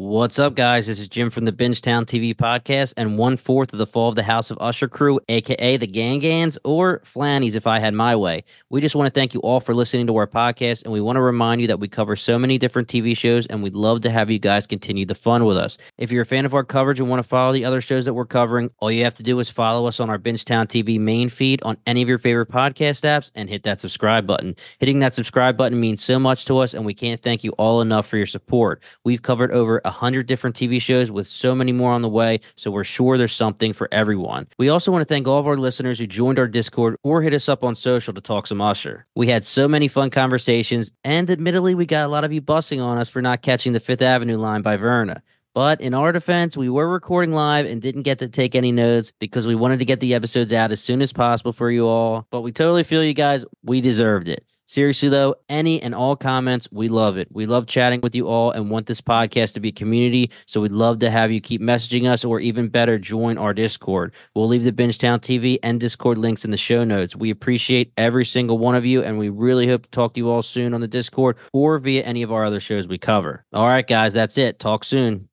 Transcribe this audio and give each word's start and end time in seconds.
What's 0.00 0.38
up, 0.38 0.54
guys? 0.54 0.86
This 0.86 0.98
is 0.98 1.08
Jim 1.08 1.28
from 1.28 1.44
the 1.44 1.52
Bingetown 1.52 2.06
TV 2.06 2.34
podcast 2.34 2.94
and 2.96 3.18
one 3.18 3.36
fourth 3.36 3.74
of 3.74 3.78
the 3.78 3.86
Fall 3.86 4.08
of 4.08 4.14
the 4.14 4.22
House 4.22 4.50
of 4.50 4.56
Usher 4.58 4.88
crew, 4.88 5.20
aka 5.28 5.76
the 5.76 5.86
Gangans 5.86 6.56
or 6.64 7.02
Flannies, 7.04 7.54
if 7.54 7.66
I 7.66 7.80
had 7.80 7.92
my 7.92 8.16
way. 8.16 8.42
We 8.70 8.80
just 8.80 8.94
want 8.94 9.12
to 9.12 9.20
thank 9.20 9.34
you 9.34 9.40
all 9.40 9.60
for 9.60 9.74
listening 9.74 10.06
to 10.06 10.16
our 10.16 10.26
podcast, 10.26 10.84
and 10.84 10.92
we 10.94 11.02
want 11.02 11.16
to 11.16 11.20
remind 11.20 11.60
you 11.60 11.66
that 11.66 11.80
we 11.80 11.86
cover 11.86 12.16
so 12.16 12.38
many 12.38 12.56
different 12.56 12.88
TV 12.88 13.14
shows, 13.14 13.44
and 13.48 13.62
we'd 13.62 13.74
love 13.74 14.00
to 14.00 14.10
have 14.10 14.30
you 14.30 14.38
guys 14.38 14.66
continue 14.66 15.04
the 15.04 15.14
fun 15.14 15.44
with 15.44 15.58
us. 15.58 15.76
If 15.98 16.10
you're 16.10 16.22
a 16.22 16.26
fan 16.26 16.46
of 16.46 16.54
our 16.54 16.64
coverage 16.64 16.98
and 16.98 17.10
want 17.10 17.22
to 17.22 17.28
follow 17.28 17.52
the 17.52 17.66
other 17.66 17.82
shows 17.82 18.06
that 18.06 18.14
we're 18.14 18.24
covering, 18.24 18.70
all 18.78 18.90
you 18.90 19.04
have 19.04 19.12
to 19.16 19.22
do 19.22 19.38
is 19.38 19.50
follow 19.50 19.86
us 19.86 20.00
on 20.00 20.08
our 20.08 20.18
Bingetown 20.18 20.66
TV 20.66 20.98
main 20.98 21.28
feed 21.28 21.62
on 21.62 21.76
any 21.84 22.00
of 22.00 22.08
your 22.08 22.16
favorite 22.16 22.48
podcast 22.48 23.04
apps 23.04 23.30
and 23.34 23.50
hit 23.50 23.64
that 23.64 23.82
subscribe 23.82 24.26
button. 24.26 24.56
Hitting 24.78 25.00
that 25.00 25.14
subscribe 25.14 25.58
button 25.58 25.78
means 25.78 26.02
so 26.02 26.18
much 26.18 26.46
to 26.46 26.56
us, 26.56 26.72
and 26.72 26.86
we 26.86 26.94
can't 26.94 27.20
thank 27.20 27.44
you 27.44 27.50
all 27.58 27.82
enough 27.82 28.08
for 28.08 28.16
your 28.16 28.24
support. 28.24 28.82
We've 29.04 29.20
covered 29.20 29.52
over 29.52 29.82
100 29.90 30.26
different 30.26 30.56
TV 30.56 30.80
shows 30.80 31.10
with 31.10 31.26
so 31.26 31.54
many 31.54 31.72
more 31.72 31.92
on 31.92 32.02
the 32.02 32.08
way, 32.08 32.40
so 32.56 32.70
we're 32.70 32.84
sure 32.84 33.18
there's 33.18 33.34
something 33.34 33.72
for 33.72 33.88
everyone. 33.92 34.46
We 34.58 34.68
also 34.68 34.90
want 34.90 35.02
to 35.02 35.12
thank 35.12 35.28
all 35.28 35.38
of 35.38 35.46
our 35.46 35.56
listeners 35.56 35.98
who 35.98 36.06
joined 36.06 36.38
our 36.38 36.48
Discord 36.48 36.96
or 37.02 37.22
hit 37.22 37.34
us 37.34 37.48
up 37.48 37.64
on 37.64 37.76
social 37.76 38.14
to 38.14 38.20
talk 38.20 38.46
some 38.46 38.60
Usher. 38.60 39.06
We 39.14 39.26
had 39.26 39.44
so 39.44 39.68
many 39.68 39.88
fun 39.88 40.10
conversations, 40.10 40.90
and 41.04 41.28
admittedly, 41.30 41.74
we 41.74 41.86
got 41.86 42.04
a 42.04 42.08
lot 42.08 42.24
of 42.24 42.32
you 42.32 42.40
bussing 42.40 42.82
on 42.82 42.98
us 42.98 43.08
for 43.08 43.20
not 43.20 43.42
catching 43.42 43.72
the 43.72 43.80
Fifth 43.80 44.02
Avenue 44.02 44.36
line 44.36 44.62
by 44.62 44.76
Verna. 44.76 45.22
But 45.52 45.80
in 45.80 45.94
our 45.94 46.12
defense, 46.12 46.56
we 46.56 46.68
were 46.68 46.88
recording 46.88 47.34
live 47.34 47.66
and 47.66 47.82
didn't 47.82 48.02
get 48.02 48.20
to 48.20 48.28
take 48.28 48.54
any 48.54 48.70
notes 48.70 49.12
because 49.18 49.48
we 49.48 49.56
wanted 49.56 49.80
to 49.80 49.84
get 49.84 49.98
the 49.98 50.14
episodes 50.14 50.52
out 50.52 50.70
as 50.70 50.80
soon 50.80 51.02
as 51.02 51.12
possible 51.12 51.52
for 51.52 51.72
you 51.72 51.88
all. 51.88 52.26
But 52.30 52.42
we 52.42 52.52
totally 52.52 52.84
feel 52.84 53.02
you 53.02 53.14
guys, 53.14 53.44
we 53.64 53.80
deserved 53.80 54.28
it. 54.28 54.44
Seriously, 54.70 55.08
though, 55.08 55.34
any 55.48 55.82
and 55.82 55.96
all 55.96 56.14
comments, 56.14 56.68
we 56.70 56.88
love 56.88 57.16
it. 57.16 57.26
We 57.32 57.44
love 57.44 57.66
chatting 57.66 58.02
with 58.02 58.14
you 58.14 58.28
all 58.28 58.52
and 58.52 58.70
want 58.70 58.86
this 58.86 59.00
podcast 59.00 59.54
to 59.54 59.60
be 59.60 59.70
a 59.70 59.72
community. 59.72 60.30
So 60.46 60.60
we'd 60.60 60.70
love 60.70 61.00
to 61.00 61.10
have 61.10 61.32
you 61.32 61.40
keep 61.40 61.60
messaging 61.60 62.08
us 62.08 62.24
or 62.24 62.38
even 62.38 62.68
better, 62.68 62.96
join 62.96 63.36
our 63.36 63.52
Discord. 63.52 64.12
We'll 64.36 64.46
leave 64.46 64.62
the 64.62 64.70
Bingetown 64.70 65.18
TV 65.18 65.58
and 65.64 65.80
Discord 65.80 66.18
links 66.18 66.44
in 66.44 66.52
the 66.52 66.56
show 66.56 66.84
notes. 66.84 67.16
We 67.16 67.30
appreciate 67.30 67.92
every 67.96 68.24
single 68.24 68.58
one 68.58 68.76
of 68.76 68.86
you, 68.86 69.02
and 69.02 69.18
we 69.18 69.28
really 69.28 69.66
hope 69.66 69.82
to 69.82 69.90
talk 69.90 70.14
to 70.14 70.20
you 70.20 70.30
all 70.30 70.40
soon 70.40 70.72
on 70.72 70.80
the 70.80 70.86
Discord 70.86 71.36
or 71.52 71.76
via 71.80 72.04
any 72.04 72.22
of 72.22 72.30
our 72.30 72.44
other 72.44 72.60
shows 72.60 72.86
we 72.86 72.96
cover. 72.96 73.44
All 73.52 73.66
right, 73.66 73.84
guys, 73.84 74.14
that's 74.14 74.38
it. 74.38 74.60
Talk 74.60 74.84
soon. 74.84 75.28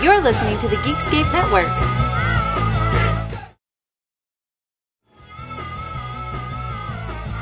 You're 0.00 0.20
listening 0.20 0.60
to 0.60 0.68
the 0.68 0.76
Geekscape 0.76 1.32
Network. 1.32 2.07